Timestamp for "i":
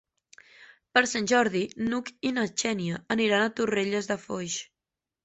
2.29-2.31